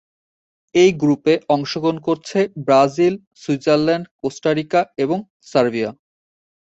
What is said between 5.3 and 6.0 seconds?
Serbia.